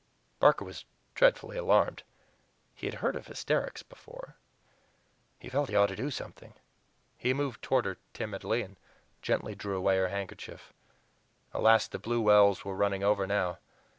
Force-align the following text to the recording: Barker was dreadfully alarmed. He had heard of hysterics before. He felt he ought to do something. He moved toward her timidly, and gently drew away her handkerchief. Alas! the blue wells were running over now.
Barker 0.39 0.65
was 0.65 0.85
dreadfully 1.13 1.57
alarmed. 1.59 2.01
He 2.73 2.87
had 2.87 2.95
heard 2.95 3.15
of 3.15 3.27
hysterics 3.27 3.83
before. 3.83 4.35
He 5.37 5.47
felt 5.47 5.69
he 5.69 5.75
ought 5.75 5.89
to 5.89 5.95
do 5.95 6.09
something. 6.09 6.55
He 7.19 7.35
moved 7.35 7.61
toward 7.61 7.85
her 7.85 7.97
timidly, 8.11 8.63
and 8.63 8.77
gently 9.21 9.53
drew 9.53 9.77
away 9.77 9.97
her 9.97 10.09
handkerchief. 10.09 10.73
Alas! 11.53 11.87
the 11.87 11.99
blue 11.99 12.21
wells 12.21 12.65
were 12.65 12.75
running 12.75 13.03
over 13.03 13.27
now. 13.27 13.59